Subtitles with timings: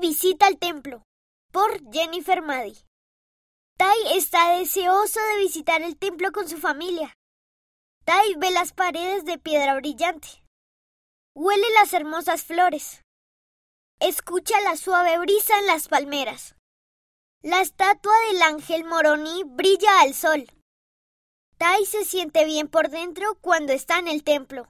[0.00, 1.02] Visita el templo
[1.52, 2.76] por Jennifer Maddy.
[3.76, 7.14] Tai está deseoso de visitar el templo con su familia.
[8.04, 10.28] Tai ve las paredes de piedra brillante.
[11.34, 13.02] Huele las hermosas flores.
[14.00, 16.54] Escucha la suave brisa en las palmeras.
[17.42, 20.50] La estatua del ángel Moroni brilla al sol.
[21.58, 24.68] Tai se siente bien por dentro cuando está en el templo.